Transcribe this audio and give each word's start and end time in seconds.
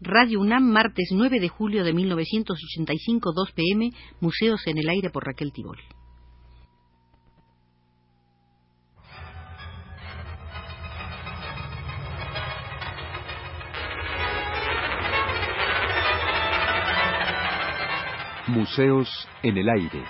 Radio 0.00 0.38
UNAM, 0.38 0.62
martes 0.62 1.08
9 1.10 1.40
de 1.40 1.48
julio 1.48 1.82
de 1.82 1.92
1985, 1.92 3.32
2 3.34 3.52
pm, 3.52 3.90
Museos 4.20 4.64
en 4.68 4.78
el 4.78 4.88
Aire 4.88 5.10
por 5.10 5.26
Raquel 5.26 5.52
Tibol. 5.52 5.76
Museos 18.46 19.28
en 19.42 19.58
el 19.58 19.68
Aire. 19.68 20.04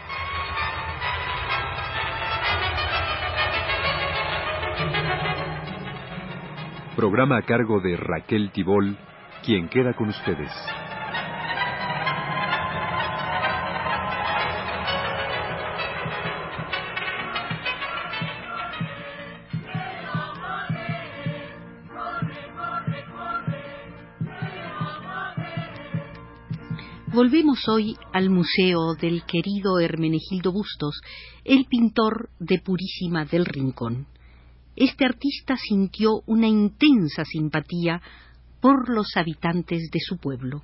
Programa 6.95 7.39
a 7.39 7.43
cargo 7.43 7.80
de 7.80 7.96
Raquel 7.96 8.50
Tibol, 8.52 8.98
quien 9.44 9.68
queda 9.68 9.94
con 9.94 10.08
ustedes. 10.08 10.50
Volvemos 27.18 27.66
hoy 27.68 27.96
al 28.12 28.30
museo 28.30 28.94
del 28.94 29.25
querido 29.25 29.80
Hermenegildo 29.80 30.52
Bustos, 30.52 31.00
el 31.42 31.64
pintor 31.64 32.30
de 32.39 32.61
Purísima 32.61 33.25
del 33.25 33.44
Rincón. 33.44 34.06
Este 34.77 35.05
artista 35.05 35.56
sintió 35.56 36.22
una 36.27 36.47
intensa 36.47 37.25
simpatía 37.25 38.00
por 38.61 38.89
los 38.89 39.17
habitantes 39.17 39.91
de 39.92 40.00
su 40.00 40.19
pueblo. 40.19 40.62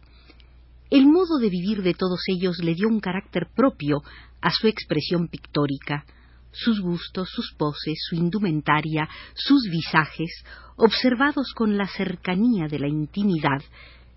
El 0.90 1.06
modo 1.06 1.38
de 1.38 1.48
vivir 1.48 1.82
de 1.82 1.94
todos 1.94 2.20
ellos 2.28 2.58
le 2.62 2.74
dio 2.74 2.88
un 2.88 3.00
carácter 3.00 3.48
propio 3.54 4.02
a 4.40 4.50
su 4.50 4.68
expresión 4.68 5.28
pictórica. 5.28 6.04
Sus 6.52 6.80
gustos, 6.80 7.28
sus 7.30 7.52
poses, 7.58 7.98
su 8.08 8.14
indumentaria, 8.14 9.08
sus 9.34 9.64
visajes, 9.70 10.44
observados 10.76 11.52
con 11.54 11.76
la 11.76 11.88
cercanía 11.88 12.68
de 12.68 12.78
la 12.78 12.88
intimidad, 12.88 13.60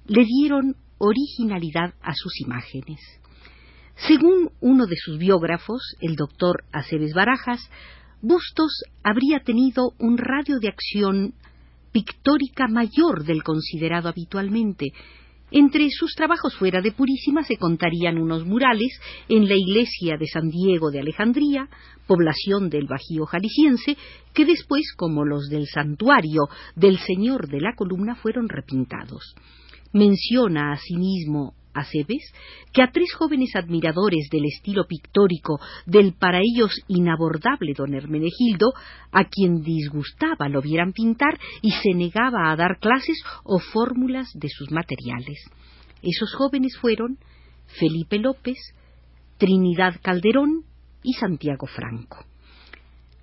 le 0.06 0.24
dieron 0.24 0.76
originalidad 1.00 1.96
a 2.02 2.14
sus 2.14 2.40
imágenes. 2.42 3.00
Según 4.08 4.52
uno 4.60 4.86
de 4.86 4.96
sus 4.98 5.18
biógrafos, 5.18 5.82
el 6.00 6.16
doctor 6.16 6.64
Aceves 6.72 7.14
Barajas, 7.14 7.68
Bustos 8.22 8.84
habría 9.04 9.42
tenido 9.42 9.94
un 10.00 10.18
radio 10.18 10.60
de 10.60 10.70
acción 10.70 11.36
pictórica 11.98 12.68
mayor 12.68 13.26
del 13.26 13.42
considerado 13.42 14.08
habitualmente. 14.08 14.86
Entre 15.50 15.90
sus 15.90 16.14
trabajos 16.14 16.56
fuera 16.56 16.80
de 16.80 16.92
Purísima 16.92 17.44
se 17.44 17.58
contarían 17.58 18.20
unos 18.20 18.46
murales 18.46 19.00
en 19.28 19.48
la 19.48 19.56
iglesia 19.56 20.16
de 20.20 20.28
San 20.28 20.50
Diego 20.50 20.92
de 20.92 21.00
Alejandría, 21.00 21.68
población 22.06 22.70
del 22.70 22.86
Bajío 22.86 23.26
jalisciense, 23.26 23.98
que 24.32 24.46
después, 24.46 24.94
como 24.96 25.26
los 25.26 25.50
del 25.50 25.66
santuario 25.66 26.44
del 26.76 27.00
Señor 27.00 27.48
de 27.48 27.62
la 27.62 27.74
Columna, 27.76 28.14
fueron 28.14 28.48
repintados. 28.48 29.34
Menciona 29.92 30.74
asimismo 30.74 31.56
Aceves 31.80 32.34
que 32.74 32.82
a 32.82 32.92
tres 32.92 33.14
jóvenes 33.14 33.56
admiradores 33.56 34.30
del 34.32 34.46
estilo 34.46 34.86
pictórico 34.88 35.60
del 35.86 36.14
para 36.14 36.40
ellos 36.40 36.72
inabordable 36.88 37.74
don 37.76 37.94
Hermenegildo, 37.94 38.74
a 39.12 39.26
quien 39.26 39.62
disgustaba 39.62 40.50
lo 40.50 40.62
vieran 40.62 40.94
pintar 40.94 41.40
y 41.62 41.72
se 41.72 41.94
negaba 41.94 42.52
a 42.52 42.56
dar 42.56 42.80
clases 42.80 43.18
o 43.44 43.60
fórmulas 43.60 44.30
de 44.34 44.50
sus 44.50 44.72
materiales. 44.72 45.38
Esos 46.02 46.34
jóvenes 46.34 46.78
fueron 46.80 47.18
Felipe 47.80 48.18
López, 48.20 48.58
Trinidad 49.38 49.96
Calderón 50.02 50.64
y 51.04 51.14
Santiago 51.14 51.68
Franco. 51.68 52.26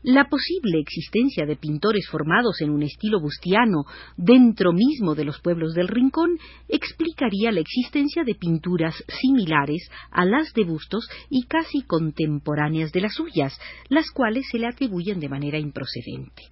La 0.04 0.28
posible 0.28 0.80
existencia 0.80 1.46
de 1.46 1.56
pintores 1.56 2.06
formados 2.10 2.60
en 2.60 2.68
un 2.68 2.82
estilo 2.82 3.20
bustiano 3.20 3.84
dentro 4.18 4.74
mismo 4.74 5.14
de 5.14 5.24
los 5.24 5.40
pueblos 5.40 5.72
del 5.72 5.88
Rincón 5.88 6.36
explicaría 6.68 7.50
la 7.50 7.60
existencia 7.60 8.22
de 8.22 8.34
pinturas 8.34 8.94
similares 9.08 9.88
a 10.10 10.26
las 10.26 10.52
de 10.52 10.64
Bustos 10.64 11.08
y 11.30 11.44
casi 11.44 11.80
contemporáneas 11.86 12.92
de 12.92 13.00
las 13.00 13.14
suyas, 13.14 13.58
las 13.88 14.10
cuales 14.10 14.44
se 14.52 14.58
le 14.58 14.66
atribuyen 14.66 15.20
de 15.20 15.30
manera 15.30 15.58
improcedente. 15.58 16.42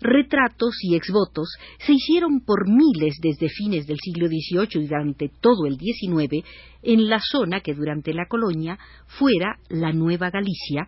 Retratos 0.00 0.76
y 0.82 0.94
exvotos 0.94 1.48
se 1.84 1.94
hicieron 1.94 2.44
por 2.44 2.68
miles 2.68 3.16
desde 3.20 3.48
fines 3.48 3.88
del 3.88 3.98
siglo 3.98 4.28
XVIII 4.28 4.84
y 4.84 4.86
durante 4.86 5.30
todo 5.40 5.66
el 5.66 5.78
XIX 5.80 6.46
en 6.84 7.08
la 7.08 7.18
zona 7.20 7.60
que 7.60 7.74
durante 7.74 8.14
la 8.14 8.26
colonia 8.26 8.78
fuera 9.06 9.58
la 9.68 9.92
Nueva 9.92 10.30
Galicia, 10.30 10.86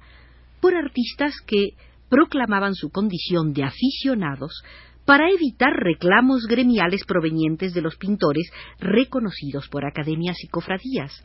por 0.65 0.77
artistas 0.77 1.35
que 1.47 1.77
proclamaban 2.09 2.75
su 2.75 2.89
condición 2.89 3.53
de 3.53 3.65
aficionados 3.65 4.63
para 5.05 5.31
evitar 5.31 5.75
reclamos 5.75 6.47
gremiales 6.47 7.05
provenientes 7.07 7.75
de 7.75 7.83
los 7.83 7.97
pintores 7.97 8.51
reconocidos 8.81 9.69
por 9.69 9.85
academias 9.85 10.43
y 10.43 10.49
cofradías. 10.49 11.23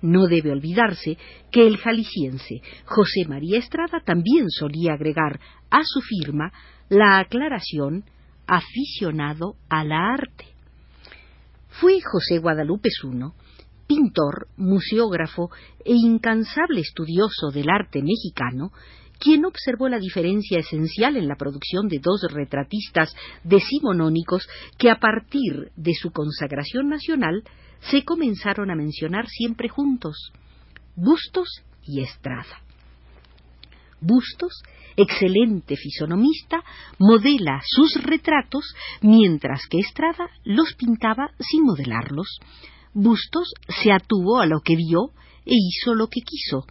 No 0.00 0.26
debe 0.26 0.52
olvidarse 0.52 1.18
que 1.50 1.66
el 1.66 1.76
jalisciense 1.76 2.62
José 2.86 3.28
María 3.28 3.58
Estrada 3.58 4.00
también 4.02 4.48
solía 4.48 4.94
agregar 4.94 5.38
a 5.68 5.82
su 5.84 6.00
firma 6.00 6.50
la 6.88 7.18
aclaración 7.18 8.04
aficionado 8.46 9.56
a 9.68 9.84
la 9.84 10.14
arte. 10.14 10.46
Fue 11.68 12.00
José 12.00 12.38
Guadalupe 12.38 12.88
Zuno 12.98 13.34
pintor, 13.88 14.46
museógrafo 14.56 15.50
e 15.84 15.94
incansable 15.94 16.80
estudioso 16.80 17.50
del 17.52 17.70
arte 17.70 18.02
mexicano, 18.02 18.70
quien 19.18 19.44
observó 19.44 19.88
la 19.88 19.98
diferencia 19.98 20.60
esencial 20.60 21.16
en 21.16 21.26
la 21.26 21.34
producción 21.34 21.88
de 21.88 21.98
dos 21.98 22.20
retratistas 22.30 23.12
decimonónicos 23.42 24.46
que 24.78 24.90
a 24.90 25.00
partir 25.00 25.72
de 25.74 25.94
su 25.94 26.12
consagración 26.12 26.88
nacional 26.88 27.42
se 27.80 28.04
comenzaron 28.04 28.70
a 28.70 28.76
mencionar 28.76 29.26
siempre 29.26 29.68
juntos, 29.68 30.32
Bustos 30.94 31.48
y 31.84 32.02
Estrada. 32.02 32.62
Bustos, 34.00 34.62
excelente 34.96 35.76
fisonomista, 35.76 36.62
modela 36.98 37.60
sus 37.64 38.00
retratos, 38.02 38.74
mientras 39.00 39.62
que 39.68 39.78
Estrada 39.78 40.28
los 40.44 40.74
pintaba 40.74 41.30
sin 41.38 41.64
modelarlos. 41.64 42.38
Bustos 42.94 43.52
se 43.68 43.92
atuvo 43.92 44.40
a 44.40 44.46
lo 44.46 44.60
que 44.60 44.76
vio 44.76 45.10
e 45.44 45.54
hizo 45.54 45.94
lo 45.94 46.08
que 46.08 46.20
quiso. 46.20 46.66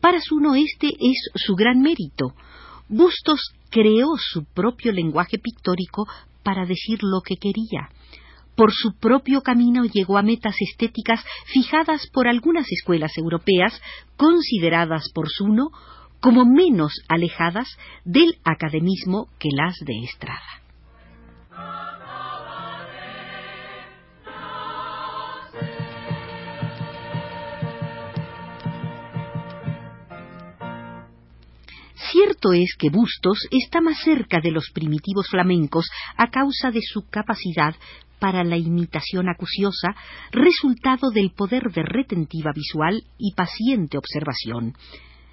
Para 0.00 0.20
Zuno 0.20 0.54
este 0.54 0.88
es 0.88 1.30
su 1.34 1.54
gran 1.54 1.80
mérito. 1.80 2.34
Bustos 2.88 3.40
creó 3.70 4.16
su 4.18 4.44
propio 4.44 4.92
lenguaje 4.92 5.38
pictórico 5.38 6.06
para 6.42 6.66
decir 6.66 6.98
lo 7.02 7.22
que 7.22 7.36
quería. 7.36 7.88
Por 8.54 8.72
su 8.72 8.96
propio 8.98 9.40
camino 9.40 9.84
llegó 9.84 10.16
a 10.16 10.22
metas 10.22 10.54
estéticas 10.60 11.24
fijadas 11.46 12.08
por 12.12 12.28
algunas 12.28 12.70
escuelas 12.70 13.16
europeas, 13.16 13.80
consideradas 14.16 15.10
por 15.12 15.28
Zuno 15.28 15.70
como 16.20 16.44
menos 16.44 16.92
alejadas 17.08 17.68
del 18.04 18.38
academismo 18.44 19.28
que 19.38 19.48
las 19.52 19.74
de 19.80 19.92
Estrada. 20.04 20.63
Cierto 32.14 32.52
es 32.52 32.76
que 32.78 32.90
Bustos 32.90 33.40
está 33.50 33.80
más 33.80 33.98
cerca 34.04 34.40
de 34.40 34.52
los 34.52 34.70
primitivos 34.72 35.26
flamencos 35.28 35.90
a 36.16 36.30
causa 36.30 36.70
de 36.70 36.78
su 36.80 37.08
capacidad 37.10 37.74
para 38.20 38.44
la 38.44 38.56
imitación 38.56 39.28
acuciosa, 39.28 39.96
resultado 40.30 41.10
del 41.10 41.32
poder 41.32 41.72
de 41.72 41.82
retentiva 41.82 42.52
visual 42.54 43.02
y 43.18 43.34
paciente 43.34 43.98
observación. 43.98 44.74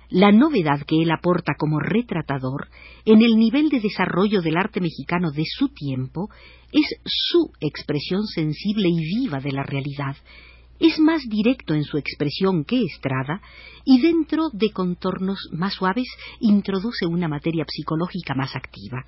La 0.09 0.31
novedad 0.31 0.81
que 0.88 1.03
él 1.03 1.11
aporta 1.11 1.53
como 1.56 1.77
retratador 1.79 2.67
en 3.06 3.21
el 3.21 3.38
nivel 3.38 3.69
de 3.69 3.79
desarrollo 3.79 4.41
del 4.41 4.57
arte 4.57 4.81
mexicano 4.81 5.29
de 5.29 5.44
su 5.45 5.69
tiempo 5.69 6.31
es 6.71 6.88
su 7.06 7.51
expresión 7.59 8.25
sensible 8.25 8.89
y 8.89 9.19
viva 9.19 9.39
de 9.39 9.51
la 9.51 9.61
realidad, 9.61 10.17
es 10.81 11.00
más 11.00 11.22
directo 11.30 11.75
en 11.75 11.83
su 11.83 11.98
expresión 11.98 12.66
que 12.66 12.83
Estrada 12.83 13.39
y 13.86 14.01
dentro 14.01 14.50
de 14.51 14.72
contornos 14.72 15.38
más 15.51 15.75
suaves 15.75 16.07
introduce 16.39 17.06
una 17.06 17.28
materia 17.28 17.66
psicológica 17.68 18.33
más 18.33 18.56
activa. 18.56 19.06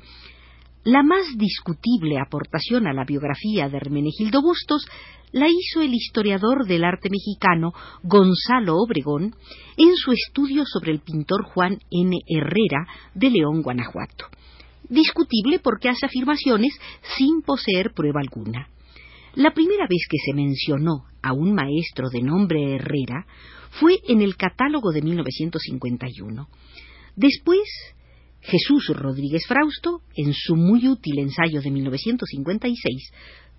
La 0.84 1.02
más 1.02 1.25
discutible 1.36 2.20
aportación 2.20 2.86
a 2.86 2.94
la 2.94 3.06
biografía 3.06 3.70
de 3.70 3.78
Hermenegildo 3.78 4.42
Bustos 4.42 4.86
la 5.31 5.48
hizo 5.48 5.81
el 5.81 5.96
historiador 5.96 6.68
del 6.68 6.84
arte 6.84 7.10
mexicano 7.10 7.74
Gonzalo 8.04 8.75
Obregón 8.75 9.36
en 9.75 9.96
su 9.96 10.12
estudio 10.12 10.66
sobre 10.66 10.92
el 10.92 11.00
pintor 11.00 11.44
Juan 11.44 11.80
N. 11.90 12.16
Herrera 12.28 12.86
de 13.16 13.31
León, 13.31 13.64
Guanajuato. 13.64 14.28
Discutible 14.90 15.58
porque 15.58 15.90
hace 15.90 16.06
afirmaciones 16.06 16.78
sin 17.18 17.42
poseer 17.42 17.94
prueba 17.96 18.20
alguna. 18.22 18.68
La 19.35 19.51
primera 19.51 19.88
vez 19.89 20.06
que 20.07 20.18
se 20.24 20.33
mencionó 20.33 21.06
a 21.24 21.33
un 21.33 21.56
maestro 21.56 22.09
de 22.09 22.21
nombre 22.21 22.75
Herrera 22.75 23.25
fue 23.71 24.00
en 24.07 24.21
el 24.21 24.35
catálogo 24.35 24.91
de 24.91 25.01
1951. 25.01 26.47
Después, 27.15 27.68
Jesús 28.41 28.91
Rodríguez 28.95 29.47
Frausto, 29.47 30.01
en 30.15 30.33
su 30.33 30.56
muy 30.56 30.88
útil 30.88 31.18
ensayo 31.18 31.62
de 31.62 31.71
1956, 31.71 33.12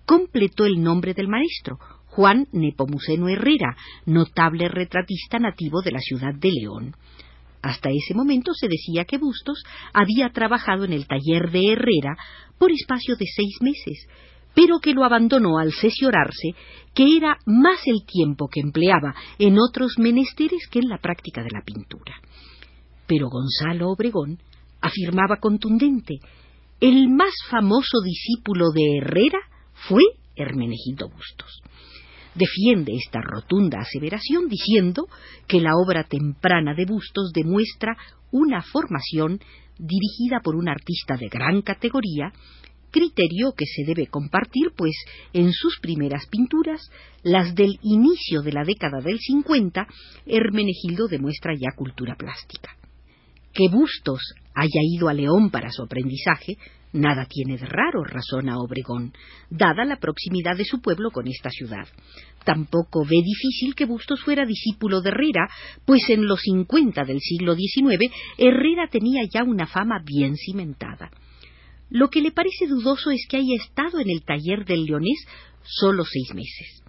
completó 0.05 0.65
el 0.65 0.81
nombre 0.81 1.13
del 1.13 1.27
maestro, 1.27 1.77
Juan 2.05 2.47
Nepomuceno 2.53 3.27
Herrera, 3.27 3.75
notable 4.05 4.69
retratista 4.69 5.39
nativo 5.39 5.81
de 5.81 5.91
la 5.91 5.99
ciudad 5.99 6.33
de 6.33 6.51
León. 6.51 6.95
Hasta 7.61 7.89
ese 7.89 8.13
momento 8.13 8.53
se 8.53 8.69
decía 8.69 9.03
que 9.03 9.17
Bustos 9.17 9.61
había 9.91 10.29
trabajado 10.29 10.85
en 10.85 10.93
el 10.93 11.05
taller 11.05 11.51
de 11.51 11.73
Herrera 11.73 12.15
por 12.57 12.71
espacio 12.71 13.17
de 13.17 13.25
seis 13.25 13.57
meses, 13.59 14.07
pero 14.55 14.79
que 14.79 14.93
lo 14.93 15.03
abandonó 15.03 15.59
al 15.59 15.73
sesiorarse, 15.73 16.55
que 16.93 17.17
era 17.17 17.37
más 17.45 17.79
el 17.85 18.05
tiempo 18.05 18.47
que 18.47 18.61
empleaba 18.61 19.13
en 19.37 19.57
otros 19.59 19.95
menesteres 19.99 20.67
que 20.71 20.79
en 20.79 20.87
la 20.87 20.97
práctica 20.97 21.43
de 21.43 21.51
la 21.51 21.61
pintura. 21.61 22.15
Pero 23.05 23.29
Gonzalo 23.29 23.89
Obregón 23.89 24.39
afirmaba 24.81 25.37
contundente 25.37 26.19
el 26.81 27.09
más 27.09 27.33
famoso 27.49 28.01
discípulo 28.03 28.71
de 28.71 28.97
Herrera 28.97 29.39
fue 29.87 30.01
Hermenegildo 30.35 31.09
Bustos. 31.09 31.61
Defiende 32.33 32.91
esta 32.93 33.21
rotunda 33.21 33.79
aseveración 33.79 34.49
diciendo 34.49 35.07
que 35.47 35.61
la 35.61 35.71
obra 35.75 36.03
temprana 36.03 36.73
de 36.75 36.85
Bustos 36.85 37.31
demuestra 37.33 37.95
una 38.31 38.61
formación 38.61 39.39
dirigida 39.77 40.41
por 40.43 40.55
un 40.55 40.67
artista 40.67 41.15
de 41.15 41.29
gran 41.29 41.61
categoría, 41.61 42.33
criterio 42.95 43.51
que 43.51 43.65
se 43.65 43.83
debe 43.83 44.07
compartir, 44.07 44.71
pues 44.77 44.95
en 45.33 45.51
sus 45.51 45.79
primeras 45.81 46.27
pinturas, 46.27 46.79
las 47.23 47.53
del 47.53 47.77
inicio 47.81 48.41
de 48.41 48.53
la 48.53 48.63
década 48.63 49.01
del 49.03 49.19
50, 49.19 49.85
Hermenegildo 50.25 51.09
demuestra 51.09 51.53
ya 51.59 51.75
cultura 51.75 52.15
plástica. 52.15 52.77
Que 53.53 53.67
Bustos 53.67 54.21
haya 54.53 54.79
ido 54.81 55.09
a 55.09 55.13
León 55.13 55.49
para 55.49 55.71
su 55.71 55.83
aprendizaje 55.83 56.57
Nada 56.95 57.25
tiene 57.25 57.57
de 57.57 57.65
raro, 57.65 58.05
razona 58.05 58.57
Obregón, 58.57 59.11
dada 59.49 59.83
la 59.83 59.97
proximidad 59.97 60.55
de 60.55 60.63
su 60.63 60.79
pueblo 60.79 61.11
con 61.11 61.27
esta 61.27 61.49
ciudad. 61.49 61.85
Tampoco 62.45 63.03
ve 63.03 63.17
difícil 63.21 63.75
que 63.75 63.83
Bustos 63.83 64.21
fuera 64.23 64.45
discípulo 64.45 65.01
de 65.01 65.09
Herrera, 65.09 65.49
pues 65.85 66.09
en 66.09 66.25
los 66.25 66.39
cincuenta 66.39 67.03
del 67.03 67.19
siglo 67.19 67.53
XIX 67.53 68.13
Herrera 68.37 68.87
tenía 68.89 69.23
ya 69.29 69.43
una 69.43 69.67
fama 69.67 70.01
bien 70.05 70.37
cimentada. 70.37 71.11
Lo 71.89 72.09
que 72.09 72.21
le 72.21 72.31
parece 72.31 72.67
dudoso 72.67 73.11
es 73.11 73.25
que 73.29 73.37
haya 73.37 73.55
estado 73.55 73.99
en 73.99 74.09
el 74.09 74.23
taller 74.23 74.65
del 74.65 74.85
leonés 74.85 75.25
solo 75.63 76.03
seis 76.03 76.33
meses. 76.33 76.83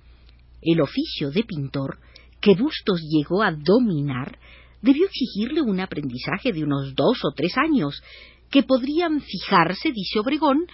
El 0.63 0.81
oficio 0.81 1.31
de 1.31 1.43
pintor 1.45 1.99
que 2.41 2.55
Bustos 2.55 3.01
llegó 3.03 3.43
a 3.43 3.53
dominar 3.53 4.39
debió 4.83 5.07
exigirle 5.07 5.63
un 5.63 5.81
aprendizaje 5.81 6.53
de 6.53 6.63
unos 6.65 6.95
dos 6.95 7.19
o 7.25 7.33
tres 7.35 7.57
años, 7.57 8.03
que 8.51 8.63
podrían 8.63 9.21
fijarse, 9.21 9.91
dice 9.93 10.21
Obregón, 10.21 10.67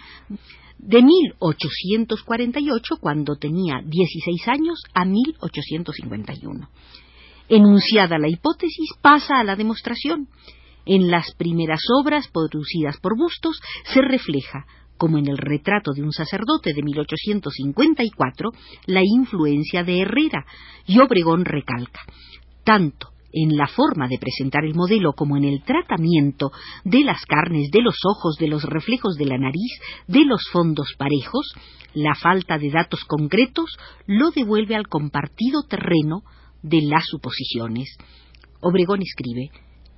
de 0.78 1.02
1848, 1.02 2.96
cuando 3.00 3.36
tenía 3.36 3.80
16 3.84 4.48
años, 4.48 4.82
a 4.92 5.04
1851. 5.04 6.68
Enunciada 7.48 8.18
la 8.18 8.28
hipótesis, 8.28 8.90
pasa 9.00 9.38
a 9.38 9.44
la 9.44 9.56
demostración. 9.56 10.28
En 10.84 11.10
las 11.10 11.34
primeras 11.36 11.80
obras 12.00 12.28
producidas 12.28 12.98
por 13.00 13.16
Bustos 13.16 13.60
se 13.92 14.02
refleja, 14.02 14.66
como 14.96 15.18
en 15.18 15.28
el 15.28 15.38
retrato 15.38 15.92
de 15.92 16.02
un 16.02 16.12
sacerdote 16.12 16.72
de 16.74 16.82
1854, 16.82 18.50
la 18.86 19.00
influencia 19.04 19.84
de 19.84 20.00
Herrera, 20.00 20.44
y 20.86 20.98
Obregón 21.00 21.44
recalca, 21.44 22.00
tanto 22.64 23.08
en 23.32 23.56
la 23.56 23.66
forma 23.66 24.08
de 24.08 24.18
presentar 24.18 24.64
el 24.64 24.74
modelo 24.74 25.12
como 25.14 25.36
en 25.36 25.44
el 25.44 25.62
tratamiento 25.62 26.52
de 26.84 27.02
las 27.02 27.24
carnes, 27.24 27.70
de 27.70 27.80
los 27.80 27.96
ojos, 28.04 28.36
de 28.38 28.48
los 28.48 28.64
reflejos 28.64 29.16
de 29.16 29.26
la 29.26 29.38
nariz, 29.38 29.72
de 30.06 30.24
los 30.24 30.42
fondos 30.52 30.94
parejos, 30.98 31.54
la 31.94 32.14
falta 32.14 32.58
de 32.58 32.70
datos 32.70 33.04
concretos 33.04 33.76
lo 34.06 34.30
devuelve 34.30 34.76
al 34.76 34.86
compartido 34.86 35.62
terreno 35.62 36.22
de 36.62 36.82
las 36.82 37.04
suposiciones. 37.06 37.96
Obregón 38.60 39.00
escribe 39.02 39.50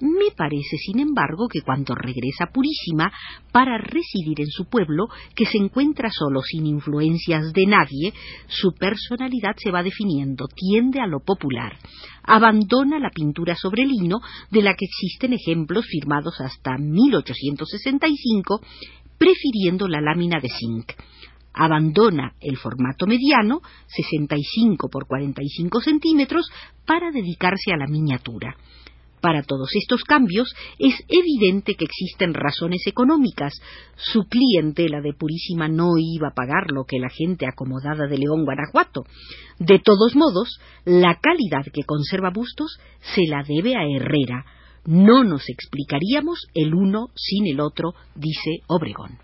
me 0.05 0.31
parece, 0.37 0.77
sin 0.77 1.01
embargo, 1.01 1.49
que 1.49 1.63
cuando 1.63 1.95
regresa 1.95 2.51
Purísima 2.53 3.11
para 3.53 3.79
residir 3.79 4.41
en 4.41 4.49
su 4.49 4.67
pueblo, 4.67 5.09
que 5.35 5.47
se 5.47 5.57
encuentra 5.57 6.11
solo 6.11 6.43
sin 6.43 6.67
influencias 6.67 7.53
de 7.53 7.67
nadie, 7.67 8.13
su 8.47 8.75
personalidad 8.75 9.57
se 9.57 9.71
va 9.71 9.83
definiendo, 9.83 10.47
tiende 10.55 11.01
a 11.01 11.07
lo 11.07 11.21
popular, 11.21 11.79
abandona 12.23 12.99
la 12.99 13.11
pintura 13.11 13.55
sobre 13.55 13.87
lino, 13.87 14.21
de 14.51 14.63
la 14.63 14.75
que 14.75 14.85
existen 14.85 15.33
ejemplos 15.33 15.87
firmados 15.87 16.41
hasta 16.41 16.77
1865, 16.77 18.61
prefiriendo 19.17 19.89
la 19.89 20.01
lámina 20.01 20.39
de 20.39 20.49
zinc 20.49 20.93
abandona 21.57 22.35
el 22.41 22.57
formato 22.57 23.07
mediano, 23.07 23.61
65 23.87 24.89
por 24.89 25.07
45 25.07 25.81
centímetros, 25.81 26.51
para 26.85 27.13
dedicarse 27.13 27.73
a 27.73 27.77
la 27.77 27.87
miniatura. 27.87 28.57
Para 29.25 29.43
todos 29.43 29.71
estos 29.73 30.05
cambios 30.05 30.55
es 30.79 30.97
evidente 31.09 31.77
que 31.77 31.87
existen 31.87 32.35
razones 32.35 32.83
económicas. 32.87 33.55
Su 33.97 34.25
clientela 34.25 35.01
de 35.01 35.15
Purísima 35.15 35.67
no 35.67 35.93
iba 35.97 36.29
a 36.29 36.35
pagar 36.35 36.71
lo 36.71 36.85
que 36.85 36.99
la 36.99 37.09
gente 37.09 37.47
acomodada 37.47 38.07
de 38.07 38.19
León, 38.19 38.45
Guanajuato. 38.45 39.05
De 39.59 39.79
todos 39.79 40.15
modos, 40.15 40.61
la 40.85 41.19
calidad 41.23 41.65
que 41.73 41.85
conserva 41.85 42.29
Bustos 42.35 42.77
se 43.15 43.23
la 43.27 43.43
debe 43.43 43.77
a 43.77 43.89
Herrera. 43.89 44.45
No 44.85 45.25
nos 45.25 45.49
explicaríamos 45.49 46.41
el 46.53 46.75
uno 46.75 47.09
sin 47.15 47.47
el 47.47 47.61
otro, 47.61 47.95
dice 48.15 48.59
Obregón. 48.67 49.24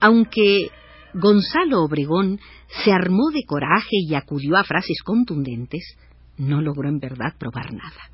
Aunque 0.00 0.70
Gonzalo 1.14 1.82
Obregón 1.82 2.40
se 2.84 2.92
armó 2.92 3.30
de 3.32 3.44
coraje 3.46 3.96
y 4.08 4.14
acudió 4.14 4.56
a 4.56 4.64
frases 4.64 5.02
contundentes, 5.04 5.96
no 6.38 6.62
logró 6.62 6.88
en 6.88 6.98
verdad 6.98 7.34
probar 7.38 7.72
nada. 7.72 8.10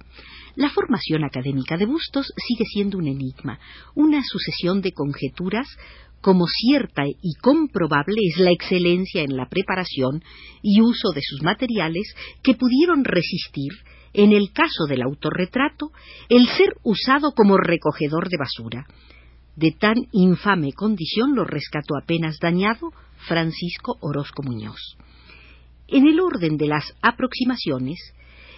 La 0.57 0.71
formación 0.71 1.23
académica 1.23 1.77
de 1.77 1.85
Bustos 1.85 2.33
sigue 2.49 2.65
siendo 2.65 2.97
un 2.99 3.07
enigma, 3.07 3.61
una 3.95 4.23
sucesión 4.25 4.81
de 4.81 4.93
conjeturas 4.93 5.69
como 6.23 6.47
cierta 6.47 7.05
y 7.07 7.35
comprobable 7.41 8.17
es 8.33 8.39
la 8.39 8.51
excelencia 8.51 9.23
en 9.23 9.37
la 9.37 9.49
preparación 9.49 10.25
y 10.63 10.81
uso 10.81 11.11
de 11.15 11.21
sus 11.23 11.43
materiales 11.43 12.15
que 12.43 12.55
pudieron 12.55 13.05
resistir, 13.05 13.71
en 14.13 14.33
el 14.33 14.51
caso 14.53 14.87
del 14.89 15.03
autorretrato, 15.03 15.91
el 16.31 16.49
ser 16.49 16.75
usado 16.83 17.33
como 17.33 17.59
recogedor 17.59 18.31
de 18.31 18.39
basura, 18.39 18.87
de 19.57 19.73
tan 19.73 19.97
infame 20.13 20.73
condición 20.73 21.35
lo 21.35 21.45
rescató 21.45 21.97
apenas 21.97 22.39
dañado 22.39 22.93
Francisco 23.27 23.97
Orozco 24.01 24.43
Muñoz. 24.43 24.97
En 25.89 26.07
el 26.07 26.21
orden 26.21 26.57
de 26.57 26.69
las 26.69 26.95
aproximaciones, 27.03 27.99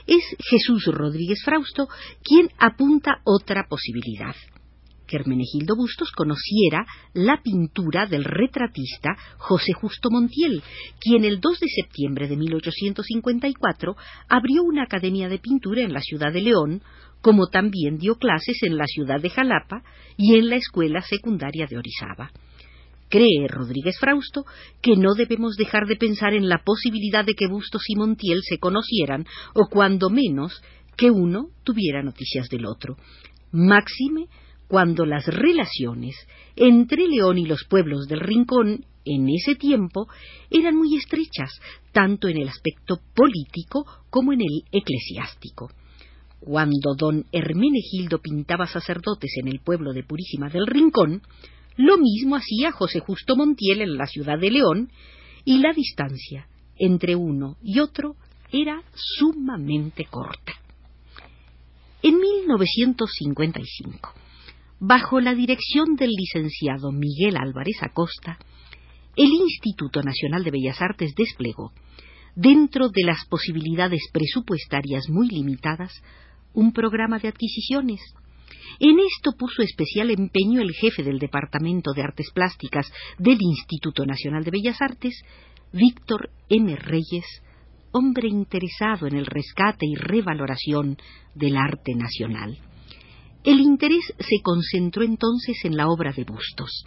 es 0.06 0.24
Jesús 0.50 0.86
Rodríguez 0.86 1.40
Frausto 1.44 1.86
quien 2.22 2.48
apunta 2.58 3.20
otra 3.24 3.66
posibilidad 3.68 4.34
que 5.08 5.16
Hermenegildo 5.16 5.74
Bustos 5.74 6.12
conociera 6.12 6.86
la 7.14 7.40
pintura 7.42 8.06
del 8.06 8.24
retratista 8.24 9.16
José 9.38 9.72
Justo 9.72 10.10
Montiel, 10.10 10.62
quien 11.00 11.24
el 11.24 11.40
2 11.40 11.60
de 11.60 11.66
septiembre 11.68 12.28
de 12.28 12.36
1854 12.36 13.96
abrió 14.28 14.62
una 14.62 14.84
academia 14.84 15.28
de 15.28 15.38
pintura 15.38 15.80
en 15.80 15.94
la 15.94 16.00
ciudad 16.00 16.30
de 16.30 16.42
León, 16.42 16.82
como 17.20 17.48
también 17.48 17.98
dio 17.98 18.16
clases 18.16 18.62
en 18.62 18.76
la 18.76 18.86
ciudad 18.86 19.20
de 19.20 19.30
Jalapa 19.30 19.82
y 20.16 20.36
en 20.36 20.48
la 20.48 20.56
escuela 20.56 21.02
secundaria 21.02 21.66
de 21.68 21.78
Orizaba. 21.78 22.30
Cree 23.08 23.48
Rodríguez 23.48 23.98
Frausto 23.98 24.44
que 24.82 24.96
no 24.96 25.14
debemos 25.14 25.56
dejar 25.56 25.86
de 25.86 25.96
pensar 25.96 26.34
en 26.34 26.48
la 26.48 26.62
posibilidad 26.64 27.24
de 27.24 27.34
que 27.34 27.48
Bustos 27.48 27.82
y 27.88 27.96
Montiel 27.96 28.42
se 28.42 28.58
conocieran, 28.58 29.26
o 29.54 29.66
cuando 29.70 30.10
menos 30.10 30.62
que 30.96 31.10
uno 31.10 31.48
tuviera 31.64 32.02
noticias 32.02 32.48
del 32.48 32.66
otro. 32.66 32.96
Máxime 33.50 34.26
cuando 34.66 35.06
las 35.06 35.26
relaciones 35.26 36.14
entre 36.54 37.08
León 37.08 37.38
y 37.38 37.46
los 37.46 37.64
pueblos 37.64 38.06
del 38.06 38.20
Rincón 38.20 38.84
en 39.06 39.28
ese 39.30 39.54
tiempo 39.54 40.06
eran 40.50 40.76
muy 40.76 40.94
estrechas, 40.96 41.50
tanto 41.92 42.28
en 42.28 42.36
el 42.36 42.48
aspecto 42.48 43.00
político 43.14 43.86
como 44.10 44.34
en 44.34 44.42
el 44.42 44.64
eclesiástico. 44.70 45.70
Cuando 46.40 46.94
don 46.96 47.26
Hermenegildo 47.32 48.20
pintaba 48.20 48.66
sacerdotes 48.66 49.32
en 49.42 49.48
el 49.48 49.60
pueblo 49.60 49.92
de 49.92 50.04
Purísima 50.04 50.48
del 50.48 50.66
Rincón, 50.66 51.22
lo 51.76 51.98
mismo 51.98 52.36
hacía 52.36 52.72
José 52.72 53.00
Justo 53.00 53.36
Montiel 53.36 53.82
en 53.82 53.96
la 53.96 54.06
ciudad 54.06 54.38
de 54.38 54.50
León, 54.50 54.90
y 55.44 55.58
la 55.58 55.72
distancia 55.72 56.48
entre 56.76 57.16
uno 57.16 57.56
y 57.62 57.80
otro 57.80 58.16
era 58.52 58.82
sumamente 58.94 60.04
corta. 60.04 60.52
En 62.02 62.18
1955, 62.18 64.14
bajo 64.78 65.20
la 65.20 65.34
dirección 65.34 65.96
del 65.96 66.10
licenciado 66.10 66.92
Miguel 66.92 67.36
Álvarez 67.36 67.82
Acosta, 67.82 68.38
el 69.16 69.28
Instituto 69.28 70.02
Nacional 70.02 70.44
de 70.44 70.52
Bellas 70.52 70.80
Artes 70.80 71.14
desplegó, 71.16 71.72
dentro 72.36 72.88
de 72.88 73.04
las 73.04 73.26
posibilidades 73.28 74.02
presupuestarias 74.12 75.08
muy 75.08 75.28
limitadas, 75.28 75.92
un 76.54 76.72
programa 76.72 77.18
de 77.18 77.28
adquisiciones. 77.28 78.00
En 78.80 78.98
esto 79.00 79.32
puso 79.36 79.62
especial 79.62 80.10
empeño 80.10 80.60
el 80.60 80.72
jefe 80.72 81.02
del 81.02 81.18
Departamento 81.18 81.92
de 81.92 82.02
Artes 82.02 82.30
Plásticas 82.32 82.90
del 83.18 83.38
Instituto 83.40 84.04
Nacional 84.06 84.44
de 84.44 84.50
Bellas 84.50 84.80
Artes, 84.80 85.22
Víctor 85.72 86.30
M. 86.48 86.76
Reyes, 86.76 87.24
hombre 87.92 88.28
interesado 88.28 89.06
en 89.06 89.16
el 89.16 89.26
rescate 89.26 89.86
y 89.86 89.94
revaloración 89.94 90.96
del 91.34 91.56
arte 91.56 91.94
nacional. 91.94 92.58
El 93.44 93.60
interés 93.60 94.14
se 94.18 94.42
concentró 94.42 95.02
entonces 95.04 95.56
en 95.64 95.76
la 95.76 95.88
obra 95.88 96.12
de 96.12 96.24
Bustos. 96.24 96.84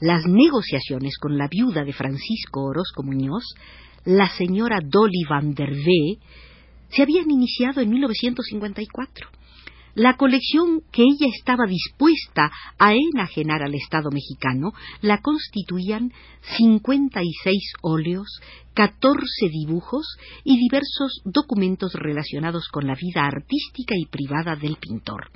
Las 0.00 0.26
negociaciones 0.26 1.16
con 1.18 1.38
la 1.38 1.48
viuda 1.48 1.84
de 1.84 1.92
Francisco 1.92 2.64
Orozco 2.64 3.02
Muñoz, 3.02 3.44
la 4.04 4.28
señora 4.28 4.80
Dolly 4.82 5.24
van 5.28 5.54
der 5.54 5.70
Vee, 5.70 6.18
se 6.90 7.02
habían 7.02 7.30
iniciado 7.30 7.80
en 7.80 7.90
1954. 7.90 9.28
La 9.94 10.16
colección 10.16 10.82
que 10.90 11.02
ella 11.02 11.28
estaba 11.32 11.66
dispuesta 11.66 12.50
a 12.78 12.94
enajenar 12.94 13.62
al 13.62 13.76
Estado 13.76 14.10
mexicano 14.10 14.72
la 15.00 15.18
constituían 15.18 16.12
56 16.58 17.74
óleos, 17.82 18.40
14 18.74 19.48
dibujos 19.50 20.16
y 20.42 20.58
diversos 20.58 21.22
documentos 21.24 21.92
relacionados 21.92 22.66
con 22.72 22.88
la 22.88 22.96
vida 22.96 23.24
artística 23.24 23.94
y 23.96 24.06
privada 24.06 24.56
del 24.56 24.76
pintor. 24.76 25.30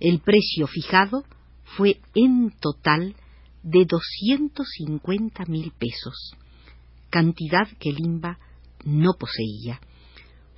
El 0.00 0.20
precio 0.20 0.66
fijado 0.66 1.24
fue 1.76 2.00
en 2.14 2.52
total 2.58 3.14
de 3.62 3.84
250 3.84 5.44
mil 5.46 5.72
pesos, 5.72 6.34
cantidad 7.10 7.68
que 7.78 7.92
Limba 7.92 8.38
no 8.84 9.12
poseía. 9.18 9.78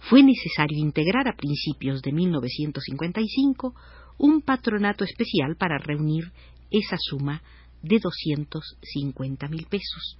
Fue 0.08 0.22
necesario 0.22 0.78
integrar 0.78 1.26
a 1.26 1.36
principios 1.36 2.00
de 2.02 2.12
1955 2.12 3.74
un 4.18 4.40
patronato 4.40 5.04
especial 5.04 5.56
para 5.56 5.78
reunir 5.78 6.32
esa 6.70 6.96
suma 6.98 7.42
de 7.82 7.98
250 7.98 9.48
mil 9.48 9.66
pesos. 9.66 10.16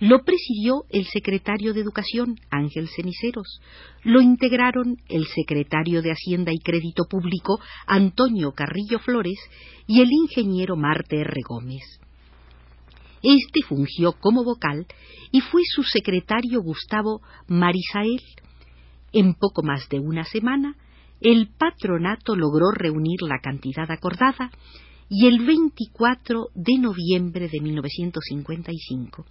Lo 0.00 0.24
presidió 0.24 0.84
el 0.90 1.06
secretario 1.06 1.72
de 1.72 1.80
Educación, 1.80 2.40
Ángel 2.50 2.88
Ceniceros. 2.88 3.60
Lo 4.02 4.20
integraron 4.20 4.96
el 5.08 5.26
secretario 5.26 6.02
de 6.02 6.10
Hacienda 6.10 6.52
y 6.52 6.58
Crédito 6.58 7.04
Público, 7.08 7.60
Antonio 7.86 8.52
Carrillo 8.52 8.98
Flores, 8.98 9.38
y 9.86 10.00
el 10.00 10.10
ingeniero 10.10 10.76
Marte 10.76 11.20
R. 11.20 11.40
Gómez. 11.46 12.00
Este 13.22 13.62
fungió 13.66 14.12
como 14.12 14.42
vocal 14.42 14.86
y 15.30 15.40
fue 15.40 15.62
su 15.64 15.84
secretario 15.84 16.60
Gustavo 16.60 17.22
Marisael. 17.46 18.20
En 19.14 19.34
poco 19.34 19.62
más 19.62 19.88
de 19.88 20.00
una 20.00 20.24
semana, 20.24 20.76
el 21.20 21.48
patronato 21.56 22.34
logró 22.34 22.72
reunir 22.72 23.22
la 23.22 23.38
cantidad 23.38 23.90
acordada 23.90 24.50
y 25.08 25.26
el 25.26 25.46
24 25.46 26.48
de 26.54 26.78
noviembre 26.78 27.48
de 27.48 27.60
1955 27.60 29.24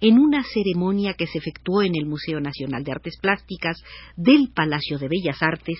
en 0.00 0.18
una 0.18 0.42
ceremonia 0.42 1.14
que 1.14 1.28
se 1.28 1.38
efectuó 1.38 1.82
en 1.82 1.94
el 1.94 2.06
Museo 2.06 2.40
Nacional 2.40 2.82
de 2.82 2.90
Artes 2.90 3.16
Plásticas 3.22 3.80
del 4.16 4.50
Palacio 4.52 4.98
de 4.98 5.06
Bellas 5.06 5.40
Artes, 5.40 5.78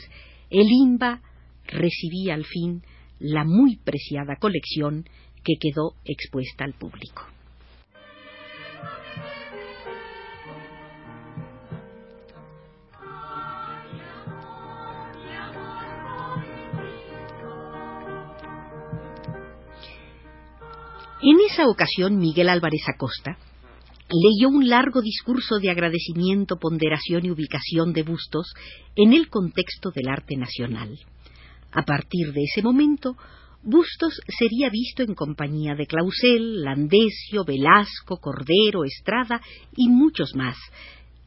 el 0.49 0.69
IMBA 0.71 1.21
recibía 1.67 2.35
al 2.35 2.45
fin 2.45 2.83
la 3.19 3.43
muy 3.45 3.79
preciada 3.79 4.37
colección 4.37 5.05
que 5.43 5.55
quedó 5.61 5.95
expuesta 6.05 6.65
al 6.65 6.75
público. 6.75 7.27
En 21.25 21.39
esa 21.39 21.69
ocasión, 21.69 22.19
Miguel 22.19 22.49
Álvarez 22.49 22.83
Acosta, 22.93 23.39
leyó 24.11 24.49
un 24.49 24.69
largo 24.69 25.01
discurso 25.01 25.61
de 25.61 25.71
agradecimiento, 25.71 26.57
ponderación 26.57 27.25
y 27.25 27.31
ubicación 27.31 27.93
de 27.93 28.03
Bustos 28.03 28.53
en 28.97 29.13
el 29.13 29.29
contexto 29.29 29.93
del 29.93 30.09
arte 30.09 30.37
nacional. 30.37 30.99
A 31.71 31.83
partir 31.85 32.33
de 32.33 32.43
ese 32.43 32.61
momento, 32.61 33.17
Bustos 33.63 34.21
sería 34.37 34.69
visto 34.69 35.05
en 35.05 35.15
compañía 35.15 35.77
de 35.77 35.87
Clausel, 35.87 36.63
Landesio, 36.63 37.45
Velasco, 37.45 38.17
Cordero, 38.17 38.83
Estrada 38.85 39.41
y 39.77 39.89
muchos 39.91 40.35
más. 40.35 40.57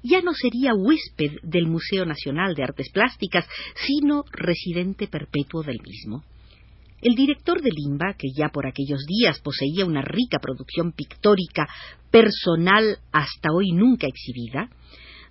Ya 0.04 0.22
no 0.22 0.34
sería 0.34 0.74
huésped 0.75 1.40
del 1.42 1.68
Museo 1.68 2.06
Nacional 2.06 2.54
de 2.54 2.64
Artes 2.64 2.92
Plásticas, 2.92 3.48
sino 3.88 4.25
residente 4.34 5.08
perpetuo 5.08 5.64
del 5.64 5.80
mismo. 5.82 6.22
El 7.02 7.16
director 7.16 7.62
de 7.62 7.70
Limba, 7.72 8.16
que 8.18 8.30
ya 8.36 8.50
por 8.50 8.66
aquellos 8.66 9.06
días 9.06 9.40
poseía 9.42 9.86
una 9.86 10.02
rica 10.02 10.40
producción 10.40 10.92
pictórica 10.92 11.68
personal 12.10 13.00
hasta 13.12 13.50
hoy 13.54 13.72
nunca 13.74 14.08
exhibida, 14.08 14.70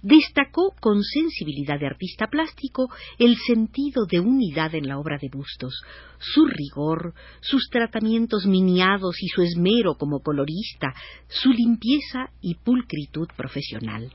destacó 0.05 0.75
con 0.81 1.03
sensibilidad 1.03 1.81
de 1.81 1.87
artista 1.87 2.27
plástico 2.27 2.91
el 3.19 3.39
sentido 3.39 4.05
de 4.05 4.21
unidad 4.21 4.75
en 4.75 4.87
la 4.87 4.99
obra 4.99 5.17
de 5.21 5.31
Bustos, 5.33 5.81
su 6.19 6.45
rigor, 6.45 7.15
sus 7.41 7.69
tratamientos 7.71 8.45
miniados 8.45 9.17
y 9.23 9.29
su 9.29 9.41
esmero 9.41 9.95
como 9.99 10.21
colorista, 10.21 10.93
su 11.29 11.51
limpieza 11.51 12.27
y 12.43 12.57
pulcritud 12.57 13.29
profesional. 13.35 14.13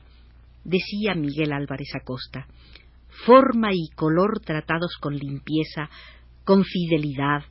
Decía 0.62 1.16
Miguel 1.16 1.52
Álvarez 1.52 1.88
Acosta, 2.00 2.46
forma 3.26 3.70
y 3.72 3.88
color 3.96 4.40
tratados 4.40 4.96
con 5.00 5.16
limpieza 5.16 5.90
con 6.44 6.64
fidelidad, 6.64 7.44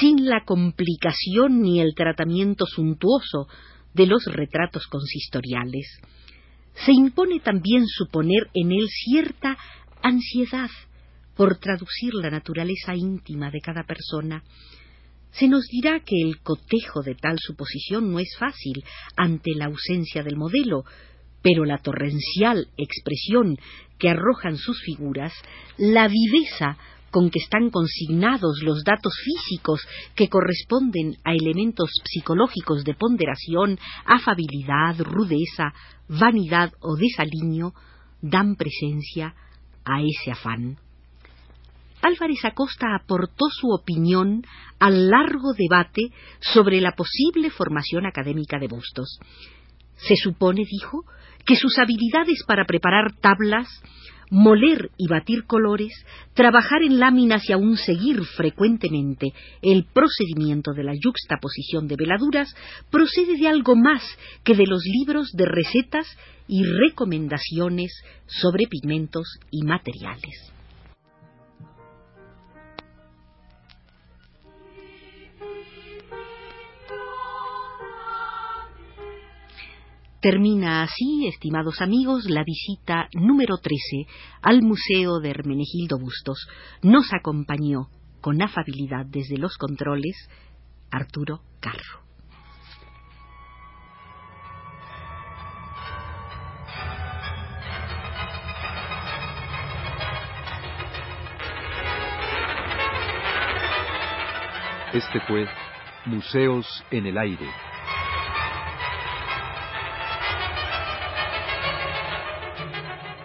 sin 0.00 0.26
la 0.26 0.44
complicación 0.44 1.62
ni 1.62 1.80
el 1.80 1.94
tratamiento 1.94 2.66
suntuoso 2.66 3.46
de 3.92 4.06
los 4.06 4.24
retratos 4.26 4.86
consistoriales. 4.86 6.00
Se 6.84 6.92
impone 6.92 7.40
también 7.40 7.86
suponer 7.86 8.50
en 8.54 8.72
él 8.72 8.88
cierta 8.88 9.56
ansiedad 10.02 10.70
por 11.36 11.58
traducir 11.58 12.14
la 12.14 12.30
naturaleza 12.30 12.94
íntima 12.94 13.50
de 13.50 13.60
cada 13.60 13.84
persona. 13.84 14.42
Se 15.30 15.48
nos 15.48 15.66
dirá 15.66 16.00
que 16.00 16.16
el 16.20 16.40
cotejo 16.40 17.02
de 17.02 17.14
tal 17.14 17.38
suposición 17.38 18.12
no 18.12 18.20
es 18.20 18.36
fácil 18.38 18.84
ante 19.16 19.52
la 19.56 19.66
ausencia 19.66 20.22
del 20.22 20.36
modelo, 20.36 20.84
pero 21.42 21.64
la 21.64 21.78
torrencial 21.78 22.68
expresión 22.76 23.56
que 23.98 24.08
arrojan 24.08 24.56
sus 24.56 24.80
figuras, 24.82 25.32
la 25.76 26.08
viveza 26.08 26.78
con 27.14 27.30
que 27.30 27.38
están 27.38 27.70
consignados 27.70 28.58
los 28.64 28.82
datos 28.82 29.14
físicos 29.22 29.86
que 30.16 30.28
corresponden 30.28 31.16
a 31.22 31.32
elementos 31.32 31.88
psicológicos 32.02 32.82
de 32.82 32.94
ponderación, 32.94 33.78
afabilidad, 34.04 34.98
rudeza, 34.98 35.72
vanidad 36.08 36.72
o 36.80 36.96
desaliño, 36.96 37.72
dan 38.20 38.56
presencia 38.56 39.32
a 39.84 40.02
ese 40.02 40.32
afán. 40.32 40.76
Álvarez 42.02 42.44
Acosta 42.44 42.96
aportó 43.00 43.46
su 43.48 43.68
opinión 43.70 44.42
al 44.80 45.08
largo 45.08 45.52
debate 45.56 46.10
sobre 46.40 46.80
la 46.80 46.96
posible 46.96 47.48
formación 47.50 48.06
académica 48.06 48.58
de 48.58 48.66
Bustos. 48.66 49.20
Se 49.98 50.16
supone, 50.16 50.62
dijo, 50.68 51.04
que 51.46 51.54
sus 51.54 51.78
habilidades 51.78 52.42
para 52.44 52.64
preparar 52.64 53.12
tablas, 53.20 53.68
moler 54.30 54.90
y 54.96 55.08
batir 55.08 55.44
colores, 55.44 55.92
trabajar 56.34 56.82
en 56.82 56.98
láminas 56.98 57.48
y 57.48 57.52
aún 57.52 57.76
seguir 57.76 58.22
frecuentemente 58.24 59.32
el 59.62 59.84
procedimiento 59.84 60.72
de 60.72 60.84
la 60.84 60.94
yuxtaposición 60.94 61.88
de 61.88 61.96
veladuras 61.96 62.54
procede 62.90 63.36
de 63.36 63.48
algo 63.48 63.76
más 63.76 64.02
que 64.42 64.54
de 64.54 64.66
los 64.66 64.82
libros 64.84 65.30
de 65.32 65.46
recetas 65.46 66.06
y 66.48 66.64
recomendaciones 66.64 67.92
sobre 68.26 68.66
pigmentos 68.66 69.26
y 69.50 69.62
materiales. 69.62 70.52
Termina 80.24 80.82
así, 80.82 81.26
estimados 81.26 81.82
amigos, 81.82 82.24
la 82.30 82.44
visita 82.44 83.10
número 83.12 83.58
13 83.58 84.10
al 84.40 84.62
Museo 84.62 85.20
de 85.20 85.28
Hermenegildo 85.28 85.98
Bustos. 85.98 86.48
Nos 86.80 87.12
acompañó 87.12 87.88
con 88.22 88.40
afabilidad 88.40 89.04
desde 89.04 89.36
los 89.36 89.58
controles 89.58 90.16
Arturo 90.90 91.42
Carro. 91.60 92.00
Este 104.94 105.20
fue 105.28 105.46
Museos 106.06 106.66
en 106.90 107.08
el 107.08 107.18
Aire. 107.18 107.73